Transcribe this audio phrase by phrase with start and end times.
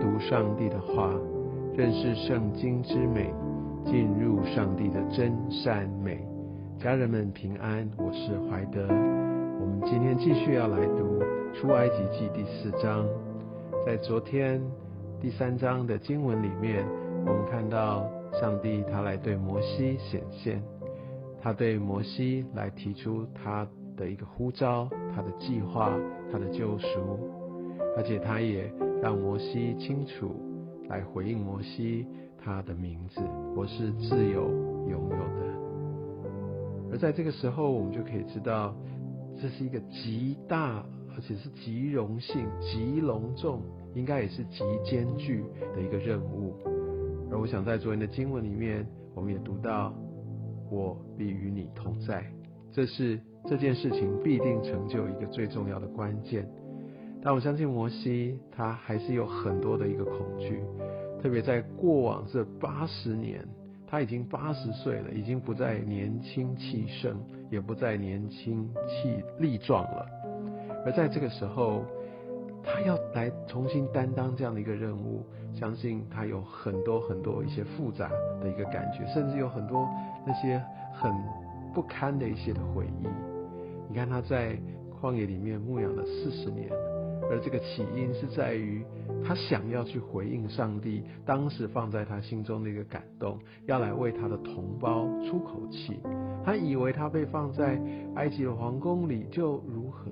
[0.00, 1.12] 读上帝的话，
[1.74, 3.32] 认识圣经之美，
[3.84, 6.26] 进入上帝的真善美。
[6.78, 8.82] 家人们平安，我是怀德。
[9.60, 11.22] 我们今天继续要来读
[11.54, 13.06] 出埃及记第四章。
[13.86, 14.60] 在昨天
[15.20, 16.84] 第三章的经文里面，
[17.26, 18.06] 我们看到
[18.40, 20.62] 上帝他来对摩西显现，
[21.40, 25.92] 他对摩西来提出他的一个呼召、他的计划、
[26.30, 27.30] 他的救赎，
[27.96, 28.70] 而且他也
[29.04, 30.34] 让摩西清楚
[30.88, 32.06] 来回应摩西
[32.42, 33.20] 他的名字，
[33.54, 34.48] 我是自由
[34.88, 36.90] 拥有的。
[36.90, 38.74] 而在这个时候，我们就可以知道，
[39.38, 40.82] 这是一个极大。
[41.16, 43.62] 而且是极荣幸、极隆重，
[43.94, 46.56] 应该也是极艰巨的一个任务。
[47.30, 48.84] 而我想在昨天的经文里面，
[49.14, 49.94] 我们也读到
[50.72, 52.24] ：“我必与你同在。”
[52.72, 56.48] 这是这件事情必定成就一个最重要的关键。
[57.24, 60.62] 但我相信摩西他还是有很多的一个恐惧，
[61.22, 63.42] 特别在过往这八十年，
[63.86, 67.16] 他已经八十岁了，已经不再年轻气盛，
[67.50, 70.06] 也不再年轻气力壮了。
[70.84, 71.82] 而在这个时候，
[72.62, 78.10] 他要来重新担当这样的一个任务，相信他有很多很多一些复杂
[78.42, 79.88] 的一个感觉，甚至有很多
[80.26, 81.10] 那些很
[81.72, 83.06] 不堪的一些的回忆。
[83.88, 84.58] 你看他在
[85.00, 86.68] 旷野里面牧养了四十年，
[87.30, 88.84] 而这个起因是在于
[89.24, 95.98] 他想要去回应上帝当时放在他心中的一个感动，要来为他的同胞出口气。
[96.44, 97.80] 他以为他被放在
[98.16, 100.10] 埃及的皇宫里就如何？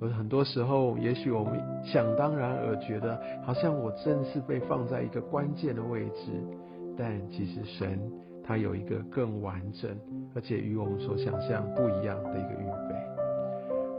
[0.00, 6.30] 有很多时候，也许我们想当然而觉得，好像我正是被放在一个关键的位置，
[6.96, 7.98] 但其实神
[8.42, 9.96] 他有一个更完整，
[10.34, 12.94] 而且与我们所想象不一样的一个预备。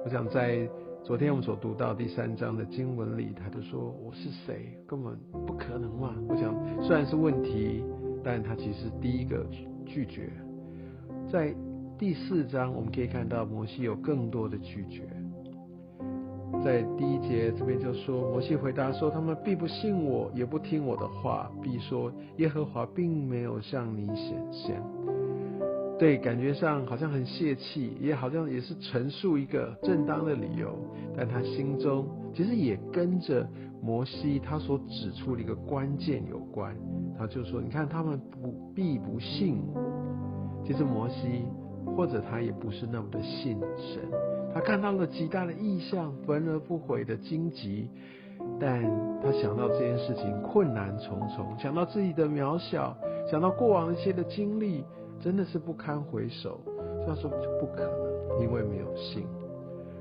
[0.04, 0.68] 我想在
[1.06, 6.16] 昨天我们所读到第三章的经文里，他就说我是谁，根本不可能嘛。
[6.28, 6.52] 我想
[6.82, 7.84] 虽然是问题，
[8.24, 9.46] 但他其实第一个
[9.86, 10.32] 拒绝。
[11.32, 11.56] 在
[11.96, 15.04] 第四章我们可以看到摩西有更多的拒绝。
[16.64, 24.82] 在第一节这边就说，摩西回答说，他们必不信我，也不听我的话，必说耶和华并没有向你显现。
[25.98, 30.78] 对，感觉上好像很泄气，也好像也是陈述一个正当的理由，
[31.16, 33.48] 但他心中其实也跟着
[33.82, 36.76] 摩西他所指出的一个关键有关。
[37.18, 39.82] 他就说，你看他们不必不信我，
[40.66, 41.46] 其实摩西
[41.96, 44.02] 或者他也不是那么的信神。
[44.54, 47.90] 他看到了极大的意象，焚而不毁的荆棘，
[48.60, 48.84] 但
[49.24, 52.98] 他想到这件事情困难重重，想到自己的渺小，
[53.32, 54.84] 想到过往一些的经历，
[55.20, 56.60] 真的是不堪回首。
[57.08, 59.26] 他说不可能，因为没有信。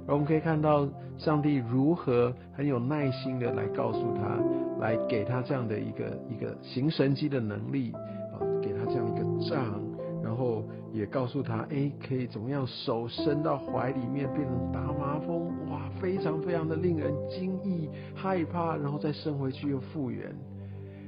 [0.06, 0.88] 而我们可以看到
[1.18, 4.38] 上帝如何很有耐心的来告诉他，
[4.80, 7.92] 来给他这样的一个一个行神迹的能力
[8.32, 9.82] 啊，给他这样一个杖。
[10.22, 12.66] 然后也告诉他，哎，可以怎么样？
[12.66, 20.34] 手伸到怀里面变成大麻风，哇，非常非常的令人惊异、害怕，然后再伸回去又复原。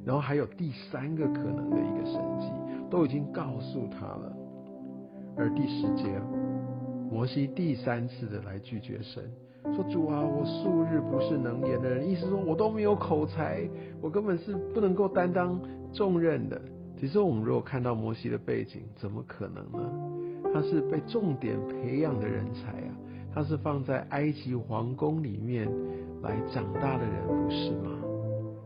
[0.05, 2.47] 然后还有第三个可能的一个神迹，
[2.91, 4.37] 都已经告诉他了。
[5.37, 6.05] 而第十节，
[7.11, 9.23] 摩西第三次的来拒绝神，
[9.75, 13.69] 说：“主啊，我素日不是能言的人，意思说我都没有口才，
[14.01, 15.61] 我根本是不能够担当
[15.93, 16.61] 重任的。”
[16.99, 20.51] 其实我们如果看到摩西的背景，怎么可能呢？
[20.55, 22.97] 他是被重点培养的人才啊，
[23.35, 25.69] 他是放在埃及皇宫里面
[26.23, 27.91] 来长大的人，不是吗？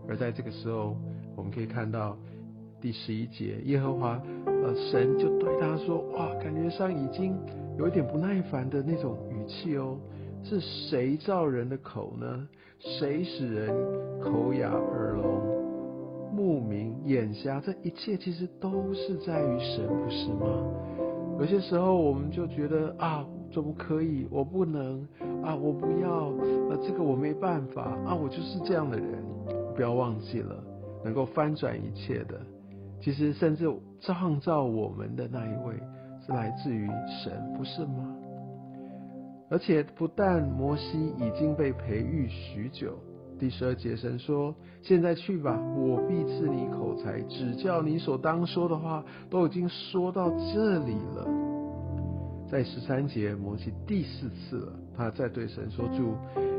[0.06, 0.96] 而在这个时候，
[1.34, 2.16] 我们可以看到
[2.80, 7.36] 第十一节，耶和华呃神就对他说：哇，感觉上已经
[7.78, 9.98] 有一点不耐烦的那种语气哦，
[10.42, 12.48] 是谁造人的口呢？
[12.78, 13.68] 谁使人
[14.20, 15.60] 口哑耳聋？
[16.32, 20.46] 目明眼瞎，这一切其实都是在于神，不是吗？
[21.38, 24.26] 有些时候我们就觉得啊，怎么可以？
[24.30, 25.06] 我不能
[25.42, 26.26] 啊，我不要，
[26.70, 29.22] 呃，这个我没办法啊，我就是这样的人。
[29.74, 30.56] 不要忘记了，
[31.02, 32.38] 能够翻转一切的，
[33.00, 33.66] 其实甚至
[34.00, 35.74] 创造我们的那一位
[36.26, 36.86] 是来自于
[37.22, 38.16] 神，不是吗？
[39.50, 42.98] 而且不但摩西已经被培育许久。
[43.38, 51.26] 第十二节，神说：“现在去吧，我必赐你口才，指教你所当说的话。”都已经说到这里了。
[52.50, 56.14] 在十三节，摩西第四次了，他再对神说：“主，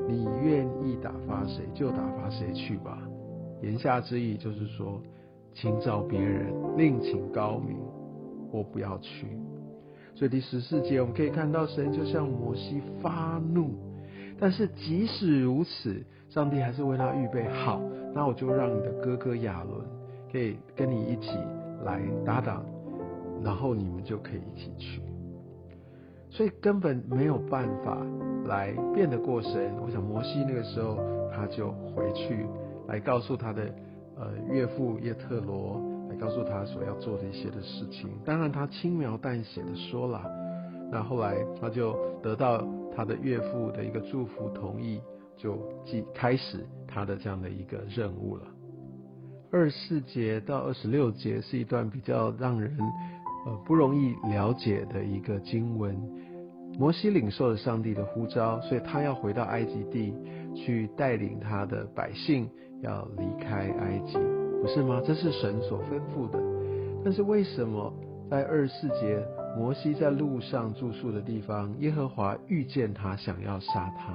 [0.10, 2.98] 你愿意打发谁就打发谁去吧。”
[3.62, 5.00] 言下之意就是说，
[5.54, 7.78] 请找别人，另请高明，
[8.52, 9.28] 我不要去。
[10.16, 13.72] 所以第十四节，我们可以看到神就向摩西发怒。
[14.40, 17.82] 但是即使如此，上帝还是为他预备好，
[18.14, 19.82] 那我就让你的哥哥亚伦
[20.32, 21.38] 可以跟你一起
[21.84, 22.66] 来搭档，
[23.44, 25.02] 然后你们就可以一起去。
[26.30, 27.98] 所以根本没有办法
[28.46, 29.74] 来变得过神。
[29.86, 30.98] 我想摩西那个时候
[31.34, 32.46] 他就回去
[32.88, 33.70] 来告诉他的
[34.22, 38.10] 呃岳父叶特罗，来告诉他所要做的一些的事情。
[38.24, 40.22] 当然他轻描淡写的说了，
[40.92, 42.64] 那后来他就得到
[42.96, 45.02] 他的岳父的一个祝福同意，
[45.36, 48.44] 就即开始他的这样的一个任务了。
[49.52, 52.78] 二十四节到二十六节是一段比较让人。
[53.44, 56.00] 呃，不容易了解的一个经文。
[56.80, 60.14] 摩西领受了上帝的呼召，所以他要回到埃及地
[60.56, 62.50] 去带领他的百姓
[62.82, 64.18] 要离开埃及，
[64.62, 65.02] 不是吗？
[65.06, 66.40] 这是神所吩咐的。
[67.04, 67.94] 但是为什么
[68.30, 69.24] 在二十四节，
[69.58, 74.14] 摩西在路上住宿的地方，耶和华遇见他，想要杀他？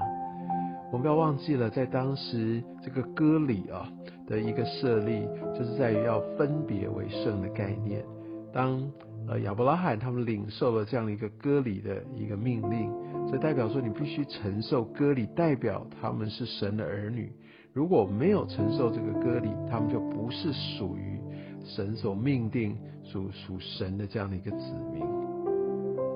[0.92, 3.88] 我们不要忘记了，在当时这个割礼啊
[4.26, 8.04] 的一个设立，就是在于要分别为圣的概念。
[8.52, 8.80] 当
[9.28, 12.92] 呃，亚伯拉罕他们领受了这样的一个割礼的一个命令，
[13.26, 17.32] 所以代表说你必须承受割礼，代表他们是神的儿女。
[17.72, 21.20] 如果没有承受这个割礼，他们就不是属于
[21.64, 25.02] 神所命定属属神的这样的一个子民。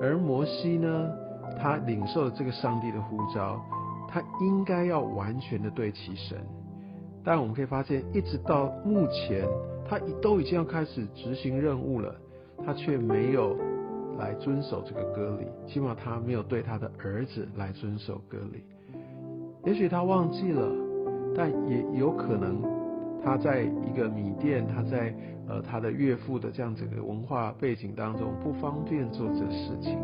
[0.01, 1.09] 而摩西呢，
[1.59, 3.61] 他领受了这个上帝的呼召，
[4.07, 6.37] 他应该要完全的对齐神。
[7.23, 9.45] 但我们可以发现，一直到目前，
[9.87, 12.15] 他都已经要开始执行任务了。
[12.65, 13.57] 他却没有
[14.17, 18.63] 来遵守这个割礼，起码他没有对他的儿子来遵守割礼。
[19.65, 20.71] 也许他忘记了，
[21.35, 22.61] 但也有可能
[23.23, 25.13] 他在一个米店，他在
[25.47, 29.97] 呃他的岳父的这样子的文化背景当中不方便做这事情。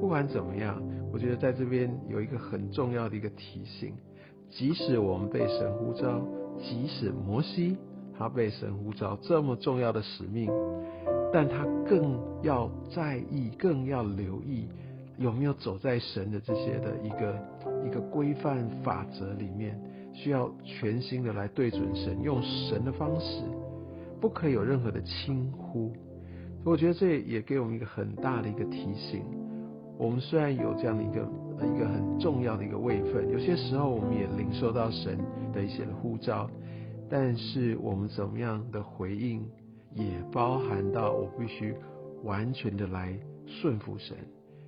[0.00, 0.80] 不管怎么样，
[1.12, 3.94] 我觉得在这边有一个很重要的一个提醒：
[4.48, 6.20] 即使我们被神呼召，
[6.60, 7.76] 即使摩西
[8.16, 10.50] 他被神呼召这么重要的使命。
[11.32, 14.66] 但他更要在意，更要留意
[15.18, 17.38] 有没有走在神的这些的一个
[17.86, 19.78] 一个规范法则里面，
[20.14, 23.42] 需要全心的来对准神，用神的方式，
[24.20, 25.92] 不可以有任何的轻忽。
[26.64, 29.22] 我觉得这也给我们一个很大的一个提醒。
[29.96, 31.28] 我们虽然有这样的一个
[31.74, 35.18] 一个很重要的一个位分，有些时候我们也领受到神
[35.52, 36.48] 的一些的呼召，
[37.10, 39.44] 但是我们怎么样的回应？
[39.94, 41.74] 也包含到我必须
[42.24, 44.16] 完全的来顺服神，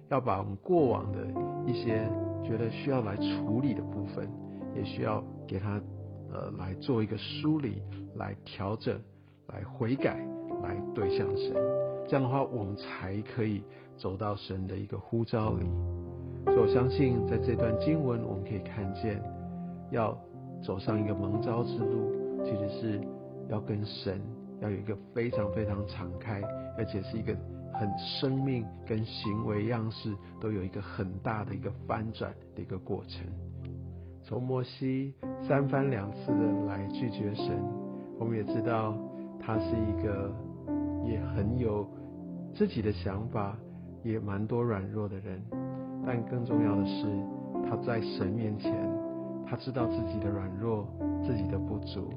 [0.08, 1.26] 要把我们过往的
[1.66, 2.08] 一些
[2.44, 4.28] 觉得需要来处理的部分，
[4.74, 5.80] 也需要给他
[6.32, 7.82] 呃来做一个梳理、
[8.16, 8.98] 来调整、
[9.48, 10.16] 来悔改、
[10.62, 11.54] 来对向神。
[12.08, 13.62] 这样的话，我们才可以
[13.96, 15.64] 走到神的一个呼召里。
[16.46, 19.22] 所以我相信，在这段经文，我们可以看见，
[19.90, 20.16] 要
[20.62, 23.00] 走上一个蒙召之路，其实是
[23.48, 24.20] 要跟神。
[24.60, 26.40] 要有一个非常非常敞开，
[26.76, 27.34] 而且是一个
[27.72, 33.26] 很生命跟行为样式都有一个很大的一个翻转的一个过程。
[34.22, 35.14] 从摩西
[35.48, 37.58] 三番两次的来拒绝神，
[38.18, 38.96] 我们也知道
[39.40, 40.32] 他是一个
[41.04, 41.88] 也很有
[42.54, 43.56] 自己的想法，
[44.04, 45.42] 也蛮多软弱的人。
[46.06, 47.06] 但更重要的是，
[47.68, 48.72] 他在神面前，
[49.46, 50.86] 他知道自己的软弱，
[51.24, 52.12] 自己的不足。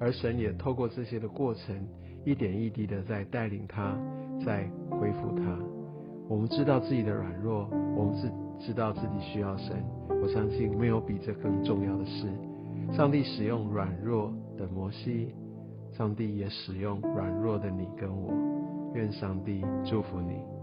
[0.00, 1.76] 而神也透过这些的过程，
[2.24, 3.96] 一点一滴的在带领他，
[4.44, 5.58] 在恢复他。
[6.28, 9.82] 我们知道自己的软弱，我们是知道自己需要神。
[10.22, 12.26] 我相信没有比这更重要的事。
[12.92, 15.34] 上帝使用软弱的摩西，
[15.92, 18.32] 上帝也使用软弱的你跟我。
[18.94, 20.57] 愿上帝祝福你。